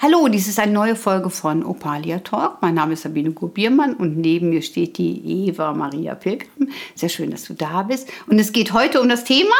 [0.00, 2.58] Hallo, dies ist eine neue Folge von Opalia Talk.
[2.62, 6.70] Mein Name ist Sabine Gubiermann und neben mir steht die Eva Maria Pilgrim.
[6.94, 8.08] Sehr schön, dass du da bist.
[8.26, 9.54] Und es geht heute um das Thema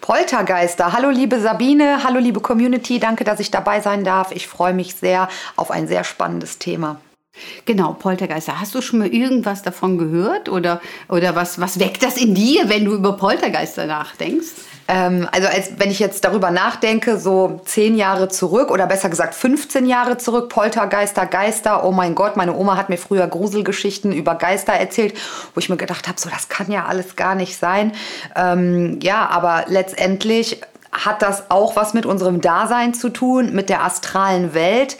[0.00, 0.92] Poltergeister.
[0.92, 4.32] Hallo liebe Sabine, hallo liebe Community, danke, dass ich dabei sein darf.
[4.32, 7.00] Ich freue mich sehr auf ein sehr spannendes Thema.
[7.64, 8.60] Genau, Poltergeister.
[8.60, 12.68] Hast du schon mal irgendwas davon gehört oder, oder was, was weckt das in dir,
[12.68, 14.48] wenn du über Poltergeister nachdenkst?
[14.90, 19.36] Ähm, also als wenn ich jetzt darüber nachdenke, so zehn Jahre zurück oder besser gesagt
[19.36, 24.34] 15 Jahre zurück, Poltergeister, Geister, oh mein Gott, meine Oma hat mir früher Gruselgeschichten über
[24.34, 25.14] Geister erzählt,
[25.54, 27.92] wo ich mir gedacht habe, so das kann ja alles gar nicht sein.
[28.34, 30.60] Ähm, ja, aber letztendlich
[30.92, 34.96] hat das auch was mit unserem Dasein zu tun, mit der astralen Welt.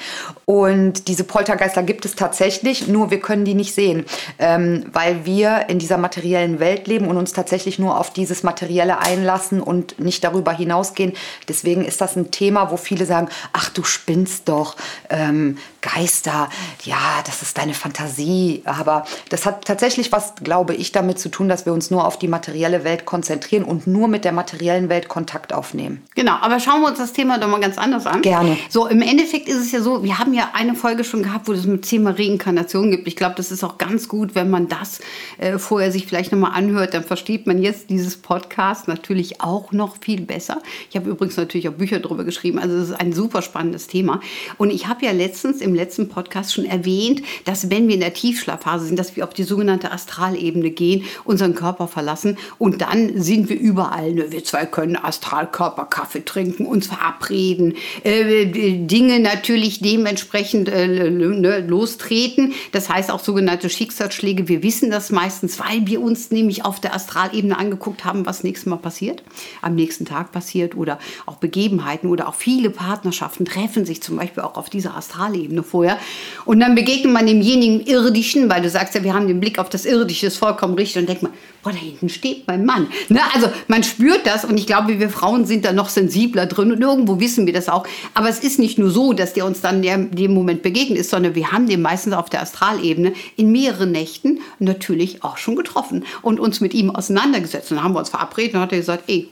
[0.51, 4.05] Und diese Poltergeister gibt es tatsächlich, nur wir können die nicht sehen,
[4.41, 8.99] ähm, weil wir in dieser materiellen Welt leben und uns tatsächlich nur auf dieses Materielle
[8.99, 11.13] einlassen und nicht darüber hinausgehen.
[11.49, 14.75] Deswegen ist das ein Thema, wo viele sagen, ach du spinnst doch,
[15.09, 16.49] ähm, Geister,
[16.83, 18.63] ja, das ist deine Fantasie.
[18.65, 22.19] Aber das hat tatsächlich was, glaube ich, damit zu tun, dass wir uns nur auf
[22.19, 26.03] die materielle Welt konzentrieren und nur mit der materiellen Welt Kontakt aufnehmen.
[26.17, 28.21] Genau, aber schauen wir uns das Thema doch mal ganz anders an.
[28.23, 28.57] Gerne.
[28.69, 31.49] So, im Endeffekt ist es ja so, wir haben ja ja eine Folge schon gehabt,
[31.49, 33.07] wo es mit Thema Reinkarnation gibt.
[33.07, 35.01] Ich glaube, das ist auch ganz gut, wenn man das
[35.37, 36.95] äh, vorher sich vielleicht nochmal anhört.
[36.95, 40.63] Dann versteht man jetzt dieses Podcast natürlich auch noch viel besser.
[40.89, 42.59] Ich habe übrigens natürlich auch Bücher darüber geschrieben.
[42.59, 44.21] Also es ist ein super spannendes Thema.
[44.57, 48.15] Und ich habe ja letztens im letzten Podcast schon erwähnt, dass wenn wir in der
[48.15, 53.51] Tiefschlafphase sind, dass wir auf die sogenannte Astralebene gehen, unseren Körper verlassen und dann sind
[53.51, 54.15] wir überall.
[54.15, 54.33] Ne?
[54.33, 57.75] Wir zwei können Astralkörper Kaffee trinken, uns verabreden,
[58.05, 58.47] äh,
[58.87, 62.55] Dinge natürlich dementsprechend entsprechend äh, ne, lostreten.
[62.73, 64.47] Das heißt auch sogenannte Schicksalsschläge.
[64.49, 68.67] Wir wissen das meistens, weil wir uns nämlich auf der Astralebene angeguckt haben, was nächstes
[68.67, 69.25] Mal passiert,
[69.61, 74.45] am nächsten Tag passiert oder auch Begebenheiten oder auch viele Partnerschaften treffen sich zum Beispiel
[74.45, 75.99] auch auf dieser Astralebene vorher.
[76.45, 79.69] Und dann begegnet man demjenigen Irdischen, weil du sagst ja, wir haben den Blick auf
[79.69, 81.30] das Irdische, ist vollkommen richtig und denkt man,
[81.63, 82.89] boah, da hinten steht mein Mann.
[83.09, 83.21] Ne?
[83.35, 86.81] Also man spürt das und ich glaube, wir Frauen sind da noch sensibler drin und
[86.81, 87.87] irgendwo wissen wir das auch.
[88.15, 91.11] Aber es ist nicht nur so, dass der uns dann in dem Moment begegnet ist,
[91.11, 96.05] sondern wir haben den meistens auf der Astralebene in mehreren Nächten natürlich auch schon getroffen
[96.23, 97.71] und uns mit ihm auseinandergesetzt.
[97.71, 99.29] Und dann haben wir uns verabredet und hat er gesagt, ey,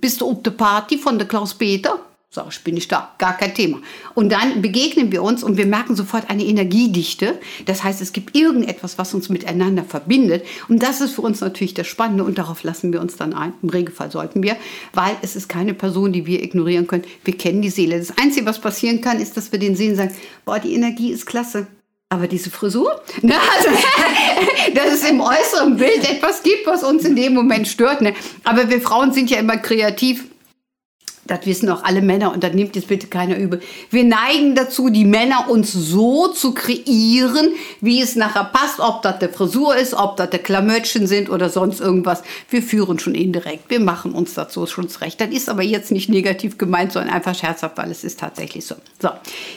[0.00, 1.98] bist du auf der Party von der Klaus Peter?
[2.34, 3.82] Sag ich, bin ich da, gar kein Thema.
[4.14, 7.38] Und dann begegnen wir uns und wir merken sofort eine Energiedichte.
[7.66, 10.42] Das heißt, es gibt irgendetwas, was uns miteinander verbindet.
[10.66, 13.52] Und das ist für uns natürlich das Spannende und darauf lassen wir uns dann ein.
[13.62, 14.56] Im Regelfall sollten wir,
[14.94, 17.04] weil es ist keine Person, die wir ignorieren können.
[17.22, 17.98] Wir kennen die Seele.
[17.98, 20.14] Das Einzige, was passieren kann, ist, dass wir den sehen und sagen,
[20.46, 21.66] boah, die Energie ist klasse.
[22.08, 23.34] Aber diese Frisur, ne?
[23.34, 23.68] also,
[24.74, 28.00] dass es im äußeren Bild etwas gibt, was uns in dem Moment stört.
[28.00, 28.14] Ne?
[28.42, 30.24] Aber wir Frauen sind ja immer kreativ
[31.24, 33.60] das wissen auch alle Männer und das nimmt jetzt bitte keiner übel.
[33.90, 37.50] Wir neigen dazu, die Männer uns so zu kreieren,
[37.80, 41.48] wie es nachher passt, ob das der Frisur ist, ob das der Klamötchen sind oder
[41.48, 42.22] sonst irgendwas.
[42.50, 43.70] Wir führen schon indirekt.
[43.70, 45.20] Wir machen uns dazu schon zurecht.
[45.20, 48.74] Das ist aber jetzt nicht negativ gemeint, sondern einfach scherzhaft, weil es ist tatsächlich so.
[49.00, 49.10] So,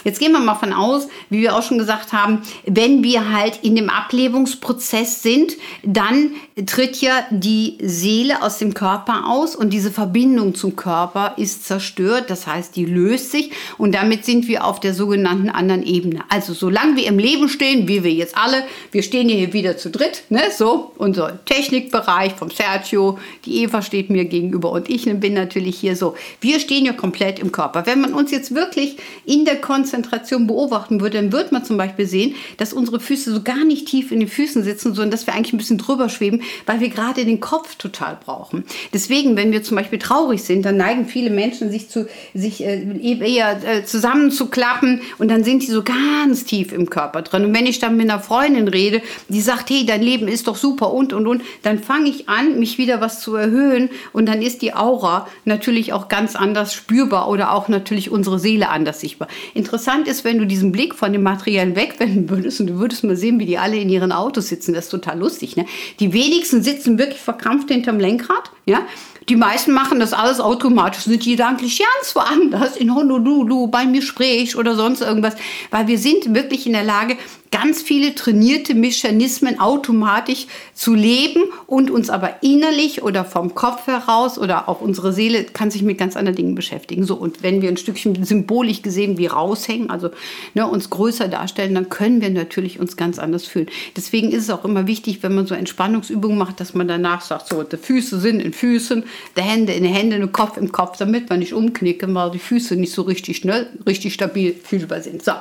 [0.04, 3.60] jetzt gehen wir mal von aus, wie wir auch schon gesagt haben, wenn wir halt
[3.64, 5.54] in dem Ablebungsprozess sind,
[5.84, 6.32] dann
[6.68, 11.66] tritt ja die Seele aus dem Körper aus und diese Verbindung zum Körper ist ist
[11.66, 16.24] zerstört, das heißt, die löst sich und damit sind wir auf der sogenannten anderen Ebene.
[16.30, 19.90] Also solange wir im Leben stehen, wie wir jetzt alle, wir stehen hier wieder zu
[19.90, 20.42] dritt, ne?
[20.56, 25.96] so unser Technikbereich vom Sergio, die Eva steht mir gegenüber und ich bin natürlich hier
[25.96, 26.16] so.
[26.42, 27.86] Wir stehen ja komplett im Körper.
[27.86, 32.08] Wenn man uns jetzt wirklich in der Konzentration beobachten würde, dann würde man zum Beispiel
[32.08, 35.34] sehen, dass unsere Füße so gar nicht tief in den Füßen sitzen, sondern dass wir
[35.34, 38.64] eigentlich ein bisschen drüber schweben, weil wir gerade den Kopf total brauchen.
[38.94, 42.64] Deswegen, wenn wir zum Beispiel traurig sind, dann neigen viele Menschen Menschen sich, zu, sich
[42.64, 47.46] äh, eher äh, zusammenzuklappen und dann sind die so ganz tief im Körper drin.
[47.46, 50.56] Und wenn ich dann mit einer Freundin rede, die sagt, hey, dein Leben ist doch
[50.56, 54.42] super und und und, dann fange ich an, mich wieder was zu erhöhen und dann
[54.42, 59.28] ist die Aura natürlich auch ganz anders spürbar oder auch natürlich unsere Seele anders sichtbar.
[59.54, 63.16] Interessant ist, wenn du diesen Blick von dem Materiellen wegwenden würdest und du würdest mal
[63.16, 65.56] sehen, wie die alle in ihren Autos sitzen, das ist total lustig.
[65.56, 65.66] Ne?
[66.00, 68.82] Die wenigsten sitzen wirklich verkrampft hinterm Lenkrad, ja,
[69.30, 74.56] die meisten machen das alles automatisch, sind gedanklich ganz woanders in Honolulu bei mir sprichst
[74.56, 75.36] oder sonst irgendwas,
[75.72, 77.18] weil wir sind wirklich in der Lage,
[77.56, 84.38] ganz viele trainierte Mechanismen automatisch zu leben und uns aber innerlich oder vom Kopf heraus
[84.38, 87.06] oder auch unsere Seele kann sich mit ganz anderen Dingen beschäftigen.
[87.06, 90.10] So, und wenn wir ein Stückchen symbolisch gesehen wie raushängen, also
[90.54, 93.68] ne, uns größer darstellen, dann können wir natürlich uns ganz anders fühlen.
[93.96, 97.48] Deswegen ist es auch immer wichtig, wenn man so Entspannungsübungen macht, dass man danach sagt,
[97.48, 99.06] so, die Füße sind in Füßen,
[99.38, 102.40] die Hände in den Händen, der Kopf im Kopf, damit man nicht umknicken, weil die
[102.40, 105.24] Füße nicht so richtig schnell, richtig stabil fühlbar sind.
[105.24, 105.32] So.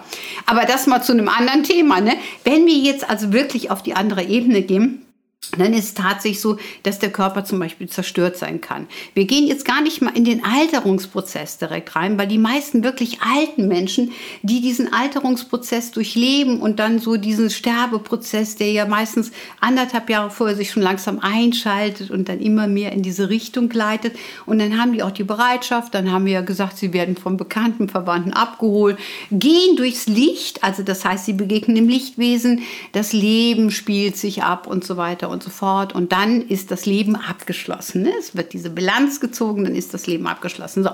[0.47, 2.04] Aber das mal zu einem anderen Thema.
[2.05, 2.17] Ne?
[2.45, 5.04] Wenn wir jetzt also wirklich auf die andere Ebene gehen,
[5.52, 8.87] dann ist es tatsächlich so, dass der Körper zum Beispiel zerstört sein kann.
[9.14, 13.20] Wir gehen jetzt gar nicht mal in den Alterungsprozess direkt rein, weil die meisten wirklich
[13.23, 14.12] alten Menschen,
[14.43, 20.56] die diesen Alterungsprozess durchleben und dann so diesen Sterbeprozess, der ja meistens anderthalb Jahre vorher
[20.56, 24.17] sich schon langsam einschaltet und dann immer mehr in diese Richtung gleitet.
[24.46, 27.37] Und dann haben die auch die Bereitschaft, dann haben wir ja gesagt, sie werden von
[27.37, 28.99] bekannten Verwandten abgeholt,
[29.31, 32.62] gehen durchs Licht, also das heißt, sie begegnen dem Lichtwesen,
[32.93, 35.95] das Leben spielt sich ab und so weiter und so fort.
[35.95, 38.03] Und dann ist das Leben abgeschlossen.
[38.03, 38.13] Ne?
[38.19, 40.83] Es wird diese Bilanz gezogen, dann ist das Leben abgeschlossen.
[40.83, 40.91] So.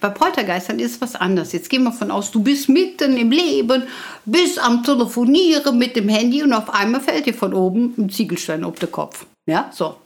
[0.00, 1.52] Bei Poltergeistern ist was anderes.
[1.52, 3.82] Jetzt gehen wir von aus, du bist mitten im Leben,
[4.24, 8.64] bist am Telefonieren mit dem Handy und auf einmal fällt dir von oben ein Ziegelstein
[8.64, 9.26] auf den Kopf.
[9.46, 9.96] Ja, so.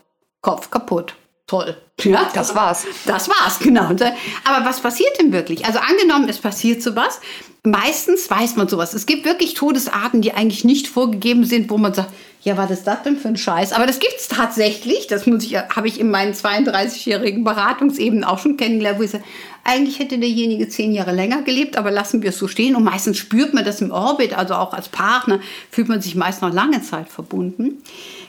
[0.41, 1.15] Kopf kaputt.
[1.47, 1.77] Toll.
[2.03, 2.85] Ja, das war's.
[3.05, 3.83] Das war's, genau.
[3.83, 5.63] Aber was passiert denn wirklich?
[5.65, 7.19] Also angenommen, es passiert sowas.
[7.63, 8.93] Meistens weiß man sowas.
[8.93, 12.11] Es gibt wirklich Todesarten, die eigentlich nicht vorgegeben sind, wo man sagt,
[12.41, 13.73] ja, was ist das denn für ein Scheiß?
[13.73, 15.07] Aber das gibt es tatsächlich.
[15.07, 19.23] Das muss ich, habe ich in meinen 32-jährigen Beratungsebenen auch schon kennengelernt, wo ich sage,
[19.63, 22.75] eigentlich hätte derjenige zehn Jahre länger gelebt, aber lassen wir es so stehen.
[22.75, 25.39] Und meistens spürt man das im Orbit, also auch als Partner
[25.71, 27.81] fühlt man sich meist noch lange Zeit verbunden.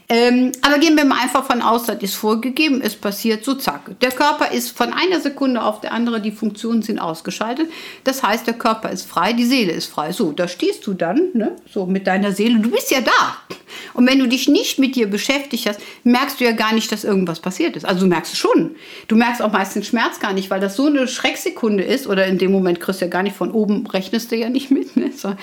[0.08, 3.98] Ähm, aber gehen wir mal einfach von aus, das ist vorgegeben, es passiert so zack.
[4.00, 7.68] Der Körper ist von einer Sekunde auf der andere, die Funktionen sind ausgeschaltet.
[8.04, 10.12] Das heißt, der Körper ist frei, die Seele ist frei.
[10.12, 13.36] So, da stehst du dann, ne, so mit deiner Seele, du bist ja da.
[13.94, 17.02] Und wenn du dich nicht mit dir beschäftigt hast, merkst du ja gar nicht, dass
[17.02, 17.84] irgendwas passiert ist.
[17.84, 18.76] Also du merkst es schon.
[19.08, 22.06] Du merkst auch meistens Schmerz gar nicht, weil das so eine Schrecksekunde ist.
[22.06, 24.70] Oder in dem Moment kriegst du ja gar nicht von oben, rechnest du ja nicht
[24.70, 24.96] mit.
[24.96, 25.10] Ne?
[25.12, 25.34] So.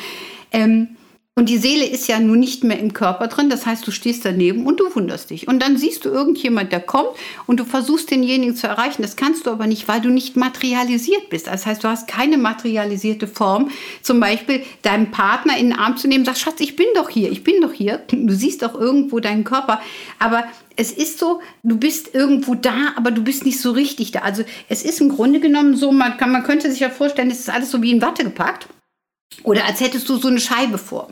[0.54, 0.96] Ähm,
[1.36, 3.50] und die Seele ist ja nun nicht mehr im Körper drin.
[3.50, 5.48] Das heißt, du stehst daneben und du wunderst dich.
[5.48, 7.10] Und dann siehst du irgendjemand, der kommt
[7.48, 9.02] und du versuchst denjenigen zu erreichen.
[9.02, 11.48] Das kannst du aber nicht, weil du nicht materialisiert bist.
[11.48, 13.72] Das heißt, du hast keine materialisierte Form.
[14.04, 17.32] Zum Beispiel deinen Partner in den Arm zu nehmen, sagst, Schatz, ich bin doch hier,
[17.32, 18.04] ich bin doch hier.
[18.12, 19.82] Du siehst doch irgendwo deinen Körper.
[20.20, 20.44] Aber
[20.76, 24.20] es ist so, du bist irgendwo da, aber du bist nicht so richtig da.
[24.20, 27.40] Also es ist im Grunde genommen so, man, kann, man könnte sich ja vorstellen, es
[27.40, 28.68] ist alles so wie in Watte gepackt.
[29.44, 31.10] Oder als hättest du so eine Scheibe vor.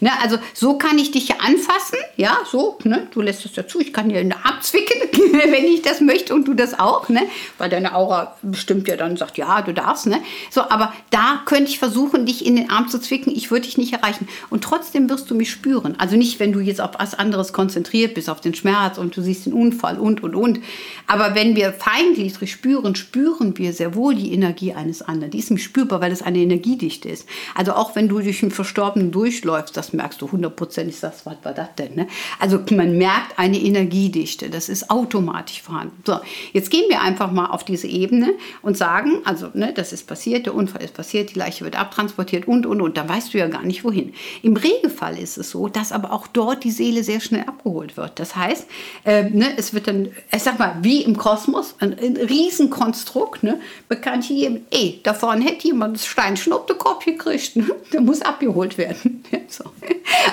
[0.00, 3.80] Ne, also so kann ich dich ja anfassen, ja, so, ne, du lässt es dazu,
[3.80, 5.00] ich kann dir eine Arm zwicken,
[5.32, 7.22] wenn ich das möchte und du das auch, ne,
[7.58, 11.70] weil deine Aura bestimmt ja dann sagt, ja, du darfst, ne, so, aber da könnte
[11.70, 14.28] ich versuchen, dich in den Arm zu zwicken, ich würde dich nicht erreichen.
[14.50, 18.14] Und trotzdem wirst du mich spüren, also nicht, wenn du jetzt auf was anderes konzentriert
[18.14, 20.60] bist, auf den Schmerz und du siehst den Unfall und, und, und,
[21.06, 25.50] aber wenn wir feingliedrig spüren, spüren wir sehr wohl die Energie eines anderen, die ist
[25.50, 29.54] nämlich spürbar, weil es eine Energiedichte ist, also auch wenn du durch einen Verstorbenen durchläufst,
[29.54, 31.94] läufst, das merkst du hundertprozentig, sagst, was war das denn?
[31.94, 32.06] Ne?
[32.40, 36.02] Also man merkt eine Energiedichte, das ist automatisch vorhanden.
[36.04, 36.18] So,
[36.52, 40.46] jetzt gehen wir einfach mal auf diese Ebene und sagen, also ne, das ist passiert,
[40.46, 43.48] der Unfall ist passiert, die Leiche wird abtransportiert und, und, und, da weißt du ja
[43.48, 44.12] gar nicht wohin.
[44.42, 48.18] Im Regelfall ist es so, dass aber auch dort die Seele sehr schnell abgeholt wird.
[48.18, 48.66] Das heißt,
[49.04, 53.60] äh, ne, es wird dann, ich sag mal, wie im Kosmos, ein, ein Riesenkonstrukt, ne,
[53.88, 57.66] bekannt hier, ey, da vorne hätte jemand das Steinschnupptekopf gekriegt, ne?
[57.92, 59.24] der muss abgeholt werden.
[59.48, 59.64] So.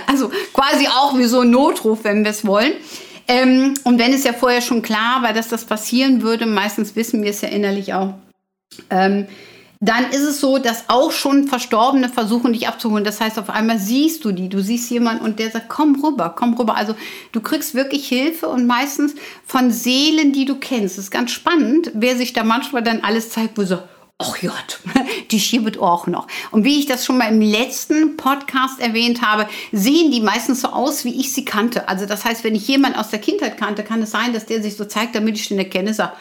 [0.07, 2.73] Also quasi auch wie so ein Notruf, wenn wir es wollen.
[3.27, 7.23] Ähm, und wenn es ja vorher schon klar war, dass das passieren würde, meistens wissen
[7.23, 8.15] wir es ja innerlich auch,
[8.89, 9.27] ähm,
[9.83, 13.03] dann ist es so, dass auch schon Verstorbene versuchen, dich abzuholen.
[13.03, 16.33] Das heißt, auf einmal siehst du die, du siehst jemanden und der sagt, komm rüber,
[16.37, 16.75] komm rüber.
[16.75, 16.95] Also
[17.31, 20.97] du kriegst wirklich Hilfe und meistens von Seelen, die du kennst.
[20.97, 23.79] Das ist ganz spannend, wer sich da manchmal dann alles zeigt, wo so,
[24.21, 24.79] ach Gott,
[25.31, 26.27] die schiebet auch noch.
[26.51, 30.69] Und wie ich das schon mal im letzten Podcast erwähnt habe, sehen die meistens so
[30.69, 31.87] aus, wie ich sie kannte.
[31.87, 34.61] Also das heißt, wenn ich jemanden aus der Kindheit kannte, kann es sein, dass der
[34.61, 36.13] sich so zeigt, damit ich den erkenne, sage,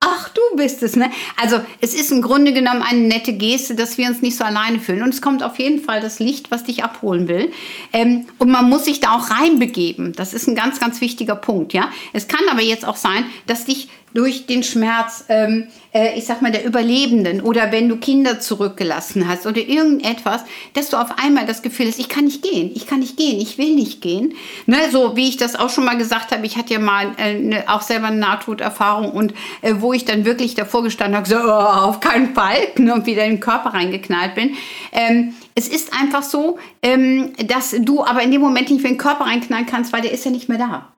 [0.00, 1.10] Ach, du bist es, ne?
[1.40, 4.78] Also, es ist im Grunde genommen eine nette Geste, dass wir uns nicht so alleine
[4.78, 5.02] fühlen.
[5.02, 7.50] Und es kommt auf jeden Fall das Licht, was dich abholen will.
[7.94, 10.12] Ähm, und man muss sich da auch reinbegeben.
[10.12, 11.90] Das ist ein ganz, ganz wichtiger Punkt, ja?
[12.12, 16.40] Es kann aber jetzt auch sein, dass dich durch den Schmerz, ähm, äh, ich sag
[16.40, 21.44] mal, der Überlebenden oder wenn du Kinder zurückgelassen hast oder irgendetwas, dass du auf einmal
[21.44, 24.32] das Gefühl hast, ich kann nicht gehen, ich kann nicht gehen, ich will nicht gehen.
[24.64, 27.34] Ne, so wie ich das auch schon mal gesagt habe, ich hatte ja mal äh,
[27.34, 31.36] ne, auch selber eine Nahtoderfahrung und äh, wo ich dann wirklich davor gestanden habe, so,
[31.36, 34.56] oh, auf keinen Fall, ne, und wieder in den Körper reingeknallt bin.
[34.92, 38.98] Ähm, es ist einfach so, ähm, dass du aber in dem Moment nicht in den
[38.98, 40.95] Körper reinknallen kannst, weil der ist ja nicht mehr da.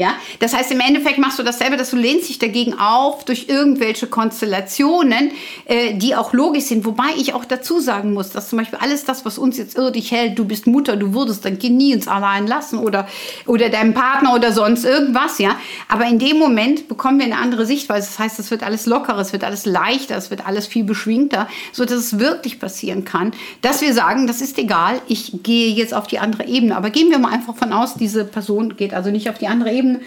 [0.00, 3.46] Ja, das heißt, im Endeffekt machst du dasselbe, dass du lehnst dich dagegen auf durch
[3.48, 5.32] irgendwelche Konstellationen,
[5.64, 6.84] äh, die auch logisch sind.
[6.84, 10.12] Wobei ich auch dazu sagen muss, dass zum Beispiel alles das, was uns jetzt irdisch
[10.12, 13.08] hält, du bist Mutter, du würdest dein Kind nie ins Allein lassen oder,
[13.44, 15.56] oder deinem Partner oder sonst irgendwas, ja.
[15.88, 18.06] Aber in dem Moment bekommen wir eine andere Sichtweise.
[18.06, 21.48] Das heißt, es wird alles lockerer, es wird alles leichter, es wird alles viel beschwingter,
[21.72, 25.92] so dass es wirklich passieren kann, dass wir sagen, das ist egal, ich gehe jetzt
[25.92, 26.76] auf die andere Ebene.
[26.76, 29.72] Aber gehen wir mal einfach von aus, diese Person geht also nicht auf die andere
[29.72, 30.04] Ebene Leben,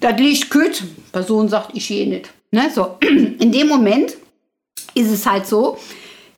[0.00, 0.82] das Licht kütt.
[1.12, 2.30] Person sagt, ich gehe nicht.
[2.50, 2.70] Ne?
[2.74, 2.98] So.
[3.00, 4.14] In dem Moment
[4.94, 5.78] ist es halt so,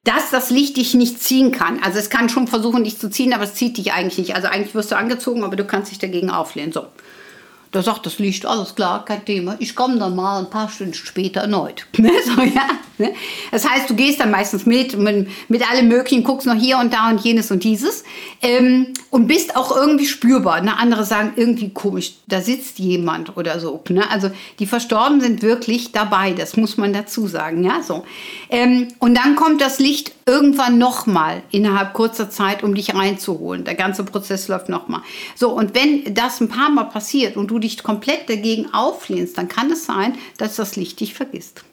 [0.05, 1.83] dass das Licht dich nicht ziehen kann.
[1.83, 4.35] Also es kann schon versuchen, dich zu ziehen, aber es zieht dich eigentlich nicht.
[4.35, 6.73] Also eigentlich wirst du angezogen, aber du kannst dich dagegen auflehnen.
[6.73, 6.87] So.
[7.77, 9.57] Da sagt das Licht, alles klar, kein Thema.
[9.59, 11.87] Ich komme dann mal ein paar Stunden später erneut.
[11.99, 12.11] Ne?
[12.25, 12.69] So, ja,
[12.99, 13.15] ne?
[13.51, 16.93] Das heißt, du gehst dann meistens mit, mit, mit allem Möglichen, guckst noch hier und
[16.93, 18.05] da und jenes und dieses
[18.43, 20.61] ähm, und bist auch irgendwie spürbar.
[20.61, 20.79] Ne?
[20.79, 23.83] Andere sagen, irgendwie komisch, da sitzt jemand oder so.
[23.89, 24.09] Ne?
[24.11, 27.65] Also die Verstorbenen sind wirklich dabei, das muss man dazu sagen.
[27.65, 27.83] Ja?
[27.83, 28.05] So.
[28.51, 33.65] Ähm, und dann kommt das Licht irgendwann nochmal innerhalb kurzer Zeit, um dich reinzuholen.
[33.65, 35.03] Der ganze Prozess läuft nochmal.
[35.37, 39.49] So, und wenn das ein paar Mal passiert und du dich komplett dagegen auflehnst, dann
[39.49, 41.65] kann es sein, dass das Licht dich vergisst.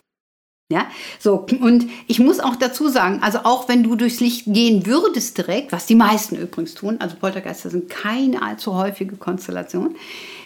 [0.72, 0.86] Ja,
[1.20, 5.36] so, und ich muss auch dazu sagen, also auch wenn du durchs Licht gehen würdest
[5.36, 9.94] direkt, was die meisten übrigens tun, also Poltergeister sind keine allzu häufige Konstellation,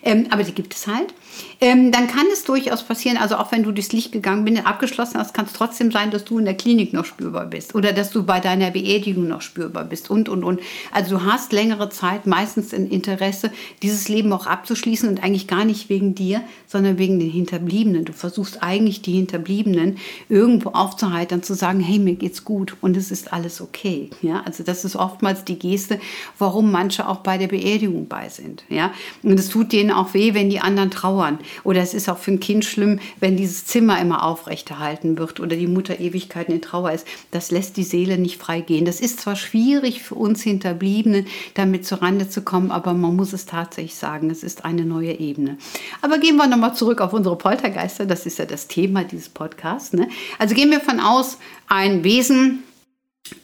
[0.02, 1.14] ähm, aber die gibt es halt,
[1.60, 5.18] ähm, dann kann es durchaus passieren, also auch wenn du durchs Licht gegangen bist, abgeschlossen
[5.18, 8.10] hast, kann es trotzdem sein, dass du in der Klinik noch spürbar bist oder dass
[8.10, 10.60] du bei deiner Beerdigung noch spürbar bist und, und, und.
[10.92, 13.50] Also du hast längere Zeit meistens ein Interesse,
[13.82, 18.04] dieses Leben auch abzuschließen und eigentlich gar nicht wegen dir, sondern wegen den Hinterbliebenen.
[18.04, 23.10] Du versuchst eigentlich die Hinterbliebenen irgendwo aufzuheitern, zu sagen, hey, mir geht's gut und es
[23.10, 24.10] ist alles okay.
[24.22, 26.00] Ja, also das ist oftmals die Geste,
[26.38, 28.64] warum manche auch bei der Beerdigung bei sind.
[28.68, 28.92] Ja,
[29.22, 31.27] und es tut denen auch weh, wenn die anderen trauern.
[31.64, 35.56] Oder es ist auch für ein Kind schlimm, wenn dieses Zimmer immer aufrechterhalten wird oder
[35.56, 37.06] die Mutter Ewigkeiten in Trauer ist.
[37.30, 38.84] Das lässt die Seele nicht freigehen.
[38.84, 43.46] Das ist zwar schwierig für uns Hinterbliebenen, damit zurande zu kommen, aber man muss es
[43.46, 45.58] tatsächlich sagen, es ist eine neue Ebene.
[46.00, 48.06] Aber gehen wir nochmal zurück auf unsere Poltergeister.
[48.06, 49.92] Das ist ja das Thema dieses Podcasts.
[49.92, 50.08] Ne?
[50.38, 52.62] Also gehen wir von aus, ein Wesen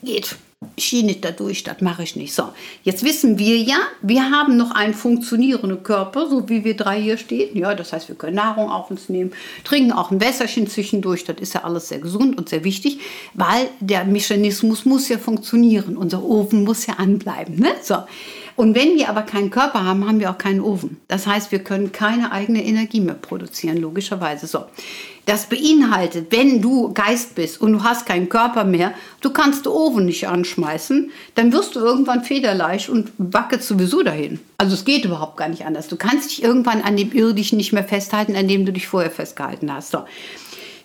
[0.03, 0.37] geht
[1.03, 2.35] nicht dadurch, das mache ich nicht.
[2.35, 2.45] So,
[2.83, 7.17] jetzt wissen wir ja, wir haben noch einen funktionierenden Körper, so wie wir drei hier
[7.17, 7.57] stehen.
[7.57, 9.33] Ja, das heißt, wir können Nahrung auf uns nehmen,
[9.65, 11.25] trinken auch ein Wässerchen zwischendurch.
[11.25, 13.01] Das ist ja alles sehr gesund und sehr wichtig,
[13.35, 15.97] weil der Mechanismus muss ja funktionieren.
[15.97, 17.57] Unser Ofen muss ja anbleiben.
[17.57, 17.75] Ne?
[17.83, 17.97] So.
[18.57, 20.99] Und wenn wir aber keinen Körper haben, haben wir auch keinen Ofen.
[21.09, 24.47] Das heißt, wir können keine eigene Energie mehr produzieren, logischerweise.
[24.47, 24.65] So.
[25.27, 29.73] Das beinhaltet, wenn du Geist bist und du hast keinen Körper mehr, du kannst den
[29.73, 34.41] Ofen nicht anschmeißen, dann wirst du irgendwann federleicht und wackelst sowieso dahin.
[34.59, 35.89] Also es geht überhaupt gar nicht anders.
[35.89, 39.11] Du kannst dich irgendwann an dem Irdischen nicht mehr festhalten, an dem du dich vorher
[39.11, 39.93] festgehalten hast.
[39.93, 40.05] So.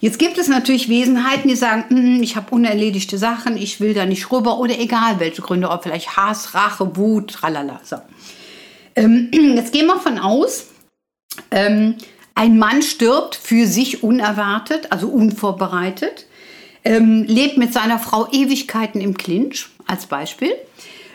[0.02, 4.06] Jetzt gibt es natürlich Wesenheiten, die sagen, mm, ich habe unerledigte Sachen, ich will da
[4.06, 7.82] nicht rüber oder egal welche Gründe, ob vielleicht Hass, Rache, Wut, tralala.
[7.84, 7.98] So.
[8.96, 10.68] Ähm, jetzt gehen wir von aus,
[11.52, 11.96] ähm,
[12.40, 16.26] ein Mann stirbt für sich unerwartet, also unvorbereitet,
[16.86, 20.52] ähm, lebt mit seiner Frau Ewigkeiten im Clinch, als Beispiel.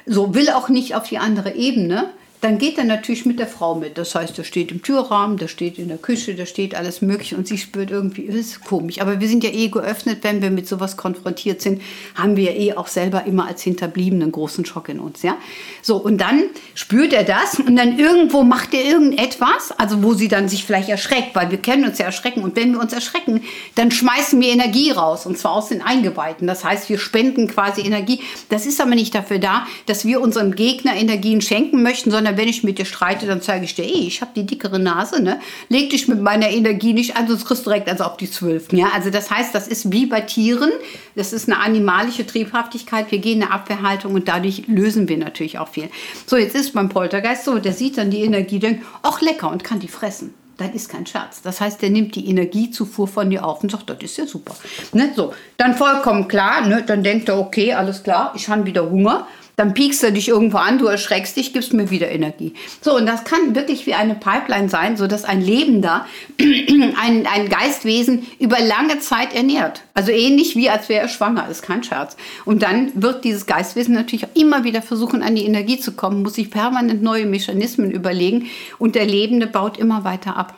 [0.05, 2.11] So will auch nicht auf die andere Ebene
[2.45, 3.97] dann geht er natürlich mit der Frau mit.
[3.97, 7.37] Das heißt, er steht im Türrahmen, der steht in der Küche, da steht alles Mögliche
[7.37, 9.01] und sie spürt irgendwie, das ist komisch.
[9.01, 11.81] Aber wir sind ja eh geöffnet, wenn wir mit sowas konfrontiert sind,
[12.15, 15.23] haben wir ja eh auch selber immer als Hinterbliebenen großen Schock in uns.
[15.23, 15.39] Ja?
[15.81, 16.43] So, und dann
[16.75, 20.91] spürt er das und dann irgendwo macht er irgendetwas, also wo sie dann sich vielleicht
[20.91, 22.43] erschreckt, weil wir kennen uns ja erschrecken.
[22.43, 23.41] Und wenn wir uns erschrecken,
[23.75, 26.47] dann schmeißen wir Energie raus und zwar aus den Eingeweihten.
[26.47, 28.21] Das heißt, wir spenden quasi Energie.
[28.51, 32.49] Das ist aber nicht dafür da, dass wir unserem Gegner Energien schenken möchten, sondern wenn
[32.49, 35.41] ich mit dir streite, dann zeige ich dir, ey, ich habe die dickere Nase, ne?
[35.69, 38.73] Leg dich mit meiner Energie nicht an, sonst kriegst du direkt also auf die zwölf.
[38.73, 38.89] Ja?
[38.95, 40.71] Also das heißt, das ist wie bei Tieren,
[41.15, 45.59] das ist eine animalische Triebhaftigkeit, wir gehen in eine Abwehrhaltung und dadurch lösen wir natürlich
[45.59, 45.89] auch viel.
[46.27, 49.65] So, jetzt ist beim Poltergeist so, der sieht dann die Energie, denkt, ach lecker und
[49.65, 51.43] kann die fressen das ist kein Scherz.
[51.43, 54.55] Das heißt, der nimmt die Energiezufuhr von dir auf und sagt, das ist ja super.
[54.93, 55.13] Ne?
[55.15, 56.85] So, dann vollkommen klar, ne?
[56.87, 59.27] dann denkt er, okay, alles klar, ich habe wieder Hunger
[59.57, 62.55] dann piekst du dich irgendwo an, du erschreckst dich, gibst mir wieder Energie.
[62.81, 66.07] So, und das kann wirklich wie eine Pipeline sein, sodass ein Lebender,
[66.41, 69.83] ein, ein Geistwesen über lange Zeit ernährt.
[69.95, 72.17] Also ähnlich wie als wäre er schwanger, ist kein Scherz.
[72.45, 76.35] Und dann wird dieses Geistwesen natürlich immer wieder versuchen, an die Energie zu kommen, muss
[76.35, 78.47] sich permanent neue Mechanismen überlegen
[78.79, 80.55] und der Lebende baut immer weiter ab.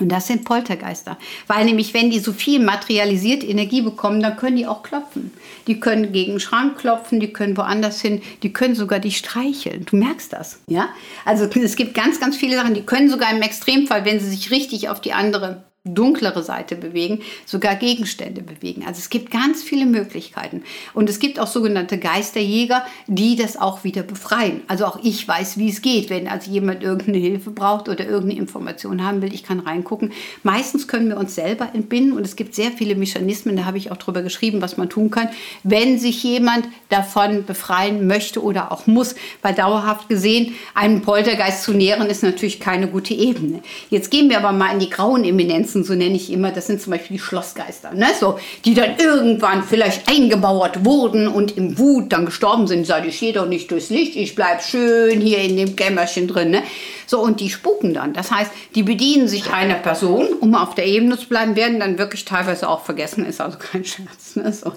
[0.00, 1.16] Und das sind Poltergeister.
[1.46, 5.32] Weil nämlich, wenn die so viel materialisiert Energie bekommen, dann können die auch klopfen.
[5.66, 9.84] Die können gegen den Schrank klopfen, die können woanders hin, die können sogar dich streicheln.
[9.84, 10.88] Du merkst das, ja?
[11.24, 14.50] Also es gibt ganz, ganz viele Sachen, die können sogar im Extremfall, wenn sie sich
[14.50, 15.64] richtig auf die andere
[15.94, 18.84] dunklere Seite bewegen, sogar Gegenstände bewegen.
[18.86, 20.62] Also es gibt ganz viele Möglichkeiten.
[20.94, 24.62] Und es gibt auch sogenannte Geisterjäger, die das auch wieder befreien.
[24.68, 28.40] Also auch ich weiß, wie es geht, wenn also jemand irgendeine Hilfe braucht oder irgendeine
[28.40, 30.12] Information haben will, ich kann reingucken.
[30.42, 33.90] Meistens können wir uns selber entbinden und es gibt sehr viele Mechanismen, da habe ich
[33.90, 35.28] auch drüber geschrieben, was man tun kann,
[35.62, 39.14] wenn sich jemand davon befreien möchte oder auch muss.
[39.42, 43.62] Weil dauerhaft gesehen, einen Poltergeist zu nähren, ist natürlich keine gute Ebene.
[43.90, 46.66] Jetzt gehen wir aber mal in die grauen Eminenzen Geistergeißen, so nenne ich immer, das
[46.66, 48.06] sind zum Beispiel die Schlossgeister, ne?
[48.18, 52.86] so, die dann irgendwann vielleicht eingebauert wurden und im Wut dann gestorben sind.
[52.86, 56.50] Sag ich, gehe doch nicht durchs Licht, ich bleibe schön hier in dem Kämmerchen drin.
[56.50, 56.62] Ne?
[57.10, 58.12] So, und die spuken dann.
[58.12, 61.96] Das heißt, die bedienen sich einer Person, um auf der Ebene zu bleiben, werden dann
[61.96, 64.36] wirklich teilweise auch vergessen, ist also kein Scherz.
[64.36, 64.52] Ne?
[64.52, 64.74] So.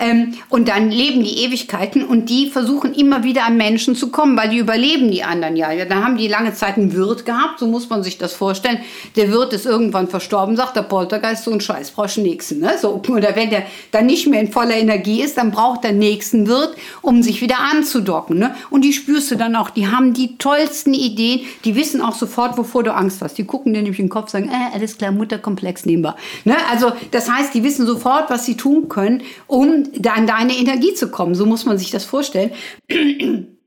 [0.00, 4.36] Ähm, und dann leben die Ewigkeiten und die versuchen immer wieder an Menschen zu kommen,
[4.36, 5.70] weil die überleben die anderen ja.
[5.70, 8.80] ja dann haben die lange Zeit einen Wirt gehabt, so muss man sich das vorstellen.
[9.14, 12.58] Der Wirt ist irgendwann verstorben, sagt der Poltergeist, so ein Scheiß, brauchst du nächsten.
[12.58, 12.72] Ne?
[12.80, 16.48] So, oder wenn der dann nicht mehr in voller Energie ist, dann braucht der nächsten
[16.48, 18.36] Wirt, um sich wieder anzudocken.
[18.36, 18.56] Ne?
[18.70, 22.14] Und die spürst du dann auch, die haben die tollsten Ideen, die die wissen auch
[22.14, 23.36] sofort, wovor du Angst hast.
[23.36, 26.16] Die gucken dir nämlich in den Kopf sagen, äh, alles klar, Mutterkomplex nehmen wir.
[26.46, 26.56] Ne?
[26.70, 31.10] Also das heißt, die wissen sofort, was sie tun können, um an deine Energie zu
[31.10, 31.34] kommen.
[31.34, 32.52] So muss man sich das vorstellen.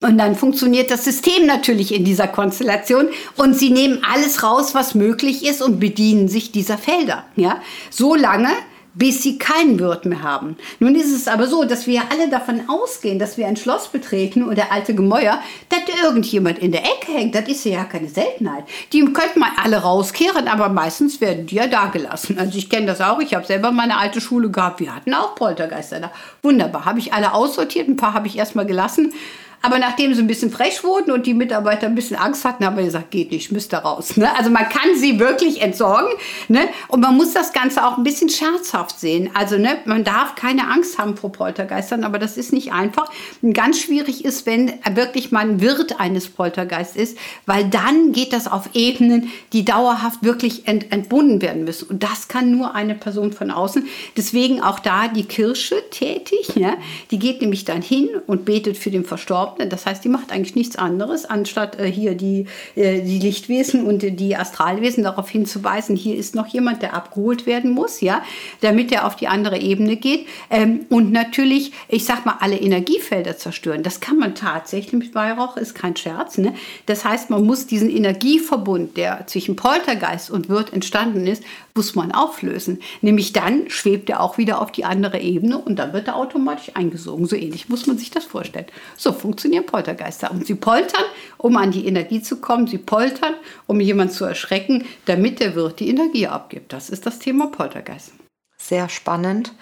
[0.00, 4.94] Und dann funktioniert das System natürlich in dieser Konstellation und sie nehmen alles raus, was
[4.94, 7.24] möglich ist und bedienen sich dieser Felder.
[7.34, 8.50] Ja, so lange,
[8.98, 10.56] bis sie keinen Wirt mehr haben.
[10.80, 14.42] Nun ist es aber so, dass wir alle davon ausgehen, dass wir ein Schloss betreten
[14.42, 17.34] oder alte Gemäuer, dass irgendjemand in der Ecke hängt.
[17.34, 18.64] Das ist ja keine Seltenheit.
[18.92, 22.38] Die könnten mal alle rauskehren, aber meistens werden die ja da gelassen.
[22.38, 23.20] Also ich kenne das auch.
[23.20, 24.80] Ich habe selber meine alte Schule gehabt.
[24.80, 26.12] Wir hatten auch Poltergeister da.
[26.42, 26.84] Wunderbar.
[26.84, 27.88] Habe ich alle aussortiert.
[27.88, 29.12] Ein paar habe ich erstmal gelassen.
[29.60, 32.76] Aber nachdem sie ein bisschen frech wurden und die Mitarbeiter ein bisschen Angst hatten, haben
[32.76, 34.16] wir gesagt, geht nicht, müsst ihr raus.
[34.16, 34.34] Ne?
[34.36, 36.10] Also man kann sie wirklich entsorgen.
[36.46, 36.68] Ne?
[36.86, 39.30] Und man muss das Ganze auch ein bisschen scherzhaft sehen.
[39.34, 43.10] Also ne, man darf keine Angst haben vor Poltergeistern, aber das ist nicht einfach.
[43.42, 48.46] Und ganz schwierig ist, wenn wirklich man Wirt eines Poltergeists ist, weil dann geht das
[48.46, 51.88] auf Ebenen, die dauerhaft wirklich ent entbunden werden müssen.
[51.88, 53.86] Und das kann nur eine Person von außen.
[54.16, 56.50] Deswegen auch da die Kirche tätig.
[56.54, 56.74] Ja?
[57.10, 59.68] Die geht nämlich dann hin und betet für den Verstorbenen behaupten.
[59.70, 64.02] Das heißt, die macht eigentlich nichts anderes, anstatt äh, hier die, äh, die Lichtwesen und
[64.02, 68.22] die Astralwesen darauf hinzuweisen, hier ist noch jemand, der abgeholt werden muss, ja,
[68.60, 70.26] damit er auf die andere Ebene geht.
[70.50, 73.82] Ähm, und natürlich, ich sag mal, alle Energiefelder zerstören.
[73.82, 76.38] Das kann man tatsächlich mit Weihrauch, ist kein Scherz.
[76.38, 76.54] Ne?
[76.86, 81.42] Das heißt, man muss diesen Energieverbund, der zwischen Poltergeist und Wirt entstanden ist,
[81.74, 82.80] muss man auflösen.
[83.02, 86.72] Nämlich dann schwebt er auch wieder auf die andere Ebene und dann wird er automatisch
[86.74, 87.26] eingesogen.
[87.26, 88.66] So ähnlich muss man sich das vorstellen.
[88.96, 90.32] So funktionieren Poltergeister.
[90.32, 91.04] Und sie poltern,
[91.36, 92.66] um an die Energie zu kommen.
[92.66, 93.34] Sie poltern,
[93.68, 96.72] um jemanden zu erschrecken, damit der Wirt die Energie abgibt.
[96.72, 98.12] Das ist das Thema Poltergeist.
[98.60, 99.52] Sehr spannend.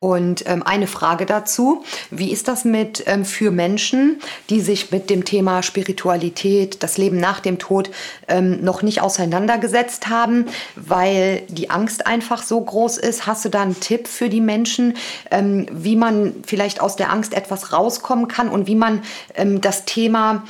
[0.00, 1.82] Und ähm, eine Frage dazu,
[2.12, 7.18] wie ist das mit ähm, für Menschen, die sich mit dem Thema Spiritualität, das Leben
[7.18, 7.90] nach dem Tod
[8.28, 13.26] ähm, noch nicht auseinandergesetzt haben, weil die Angst einfach so groß ist?
[13.26, 14.96] Hast du da einen Tipp für die Menschen,
[15.32, 19.02] ähm, wie man vielleicht aus der Angst etwas rauskommen kann und wie man
[19.34, 20.44] ähm, das Thema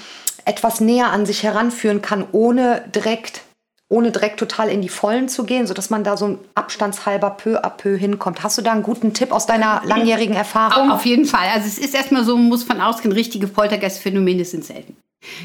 [0.44, 3.40] etwas näher an sich heranführen kann, ohne direkt
[3.88, 7.70] ohne direkt total in die Vollen zu gehen, sodass man da so abstandshalber peu à
[7.70, 8.42] peu hinkommt.
[8.42, 10.90] Hast du da einen guten Tipp aus deiner langjährigen Erfahrung?
[10.90, 11.48] Auf jeden Fall.
[11.54, 14.96] Also es ist erstmal so, man muss von ausgehen, richtige Poltergeist-Phänomene sind selten.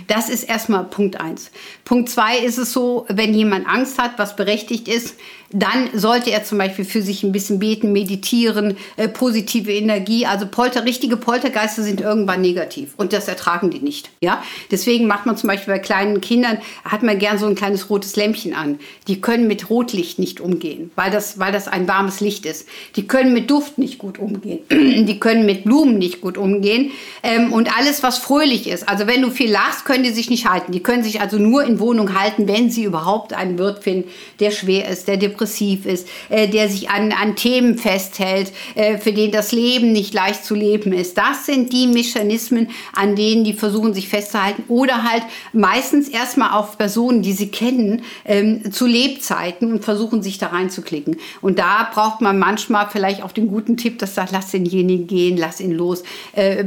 [0.07, 1.49] Das ist erstmal Punkt eins.
[1.83, 5.15] Punkt zwei ist es so, wenn jemand Angst hat, was berechtigt ist,
[5.53, 10.25] dann sollte er zum Beispiel für sich ein bisschen beten, meditieren, äh, positive Energie.
[10.25, 14.09] Also Polter, richtige Poltergeister sind irgendwann negativ und das ertragen die nicht.
[14.19, 17.89] Ja, deswegen macht man zum Beispiel bei kleinen Kindern hat man gern so ein kleines
[17.89, 18.79] rotes Lämpchen an.
[19.07, 22.67] Die können mit Rotlicht nicht umgehen, weil das, weil das ein warmes Licht ist.
[22.95, 24.59] Die können mit Duft nicht gut umgehen.
[25.03, 28.89] Die können mit Blumen nicht gut umgehen ähm, und alles, was fröhlich ist.
[28.89, 30.71] Also wenn du viel lachst, können die sich nicht halten.
[30.71, 34.51] Die können sich also nur in Wohnung halten, wenn sie überhaupt einen Wirt finden, der
[34.51, 39.11] schwer ist, der depressiv depressiv ist, äh, der sich an, an Themen festhält, äh, für
[39.11, 41.17] den das Leben nicht leicht zu leben ist.
[41.17, 46.77] Das sind die Mechanismen, an denen die versuchen, sich festzuhalten oder halt meistens erstmal auf
[46.77, 51.17] Personen, die sie kennen, ähm, zu Lebzeiten und versuchen, sich da reinzuklicken.
[51.41, 55.37] Und da braucht man manchmal vielleicht auch den guten Tipp, dass sagt, lass denjenigen gehen,
[55.37, 56.03] lass ihn los,
[56.33, 56.63] äh,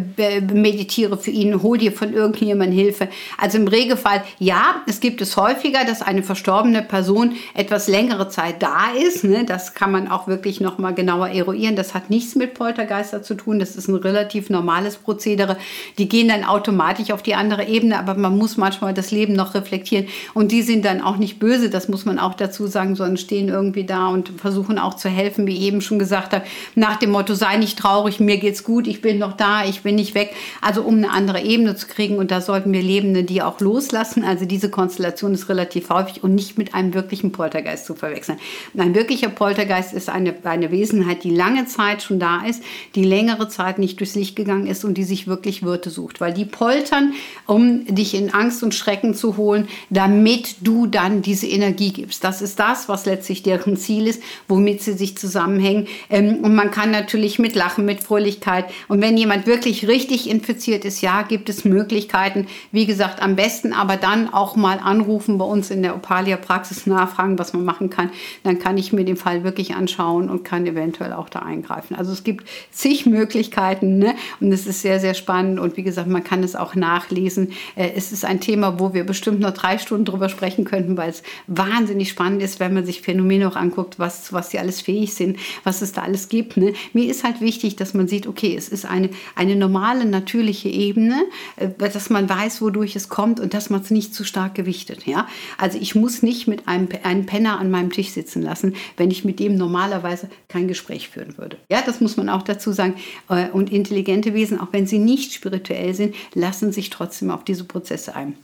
[0.53, 3.09] meditiere für ihn, hol dir von irgendjemandem Hilfe.
[3.39, 8.63] Also im Regelfall, ja, es gibt es häufiger, dass eine verstorbene Person etwas längere Zeit
[8.67, 9.23] da ist.
[9.25, 9.45] Ne?
[9.45, 11.77] Das kann man auch wirklich nochmal genauer eruieren.
[11.77, 13.59] Das hat nichts mit Poltergeister zu tun.
[13.59, 15.57] Das ist ein relativ normales Prozedere.
[15.99, 19.55] Die gehen dann automatisch auf die andere Ebene, aber man muss manchmal das Leben noch
[19.55, 20.07] reflektieren.
[20.35, 23.49] Und die sind dann auch nicht böse, das muss man auch dazu sagen, sondern stehen
[23.49, 27.11] irgendwie da und versuchen auch zu helfen, wie ich eben schon gesagt habe, nach dem
[27.11, 30.35] Motto, sei nicht traurig, mir geht's gut, ich bin noch da, ich bin nicht weg.
[30.61, 34.25] Also um eine andere Ebene zu kriegen und da sollten wir Lebende die auch loslassen.
[34.25, 38.39] Also diese Konstellation ist relativ häufig und nicht mit einem wirklichen Poltergeist zu verwechseln.
[38.77, 42.63] Ein wirklicher Poltergeist ist eine, eine Wesenheit, die lange Zeit schon da ist,
[42.95, 46.21] die längere Zeit nicht durchs Licht gegangen ist und die sich wirklich Wirte sucht.
[46.21, 47.13] Weil die poltern,
[47.47, 52.25] um dich in Angst und Schrecken zu holen, damit du dann diese Energie gibst.
[52.25, 55.87] Das ist das, was letztlich deren Ziel ist, womit sie sich zusammenhängen.
[56.11, 58.67] Ähm, und man kann natürlich mit Lachen, mit Fröhlichkeit.
[58.89, 62.47] Und wenn jemand wirklich richtig infiziert ist, ja, gibt es Möglichkeiten.
[62.73, 67.39] Wie gesagt, am besten aber dann auch mal anrufen bei uns in der Opalia-Praxis nachfragen,
[67.39, 68.11] was man machen kann.
[68.43, 71.97] Dann kann ich mir den Fall wirklich anschauen und kann eventuell auch da eingreifen.
[71.97, 74.15] Also es gibt zig Möglichkeiten ne?
[74.41, 75.59] und es ist sehr, sehr spannend.
[75.59, 77.53] Und wie gesagt, man kann es auch nachlesen.
[77.75, 81.11] Äh, es ist ein Thema, wo wir bestimmt noch drei Stunden drüber sprechen könnten, weil
[81.11, 85.15] es wahnsinnig spannend ist, wenn man sich Phänomene auch anguckt, was, was sie alles fähig
[85.15, 86.57] sind, was es da alles gibt.
[86.57, 86.73] Ne?
[86.93, 91.25] Mir ist halt wichtig, dass man sieht, okay, es ist eine, eine normale, natürliche Ebene,
[91.57, 95.07] äh, dass man weiß, wodurch es kommt und dass man es nicht zu stark gewichtet.
[95.07, 95.27] Ja?
[95.59, 99.25] Also ich muss nicht mit einem, einem Penner an meinem Tisch sitzen lassen, wenn ich
[99.25, 101.57] mit dem normalerweise kein Gespräch führen würde.
[101.71, 102.95] Ja, das muss man auch dazu sagen.
[103.29, 107.65] Äh, und intelligente Wesen, auch wenn sie nicht spirituell sind, lassen sich trotzdem auf diese
[107.65, 108.37] Prozesse ein.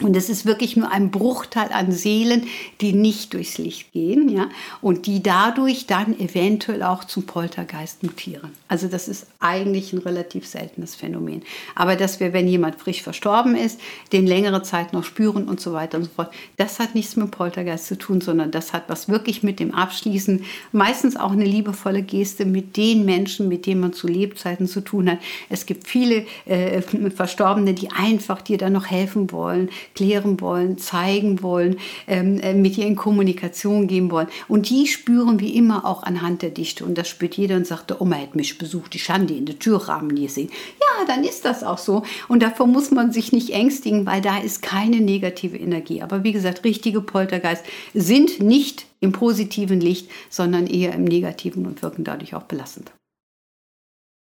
[0.00, 2.46] Und es ist wirklich nur ein Bruchteil an Seelen,
[2.80, 4.48] die nicht durchs Licht gehen, ja,
[4.80, 8.52] und die dadurch dann eventuell auch zum Poltergeist mutieren.
[8.68, 11.42] Also das ist eigentlich ein relativ seltenes Phänomen.
[11.74, 13.80] Aber dass wir, wenn jemand frisch verstorben ist,
[14.12, 17.32] den längere Zeit noch spüren und so weiter und so fort, das hat nichts mit
[17.32, 22.02] Poltergeist zu tun, sondern das hat was wirklich mit dem Abschließen, meistens auch eine liebevolle
[22.02, 25.18] Geste mit den Menschen, mit denen man zu Lebzeiten zu tun hat.
[25.48, 31.42] Es gibt viele äh, Verstorbene, die einfach dir dann noch helfen wollen klären wollen, zeigen
[31.42, 34.28] wollen, ähm, äh, mit ihr in Kommunikation gehen wollen.
[34.48, 36.84] Und die spüren wie immer auch anhand der Dichte.
[36.84, 40.14] Und das spürt jeder und sagt, Oma hat mich besucht, die Schande in der Türrahmen
[40.14, 40.50] gesehen.
[40.80, 42.02] Ja, dann ist das auch so.
[42.28, 46.02] Und davor muss man sich nicht ängstigen, weil da ist keine negative Energie.
[46.02, 47.64] Aber wie gesagt, richtige Poltergeist
[47.94, 52.92] sind nicht im positiven Licht, sondern eher im negativen und wirken dadurch auch belastend.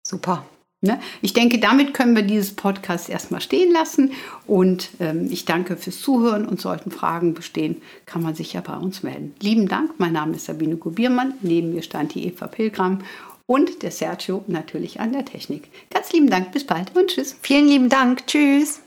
[0.07, 0.45] Super.
[0.81, 0.99] Ne?
[1.21, 4.11] Ich denke, damit können wir dieses Podcast erstmal stehen lassen
[4.45, 8.75] und ähm, ich danke fürs Zuhören und sollten Fragen bestehen, kann man sich ja bei
[8.75, 9.33] uns melden.
[9.41, 12.99] Lieben Dank, mein Name ist Sabine Gubiermann, neben mir stand die Eva Pilgram
[13.47, 15.69] und der Sergio natürlich an der Technik.
[15.89, 17.35] Ganz lieben Dank, bis bald und tschüss.
[17.41, 18.81] Vielen lieben Dank, tschüss.